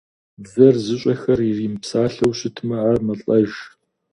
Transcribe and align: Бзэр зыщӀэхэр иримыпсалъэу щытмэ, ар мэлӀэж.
Бзэр 0.43 0.75
зыщӀэхэр 0.85 1.39
иримыпсалъэу 1.49 2.33
щытмэ, 2.37 2.75
ар 2.89 2.97
мэлӀэж. 3.05 3.51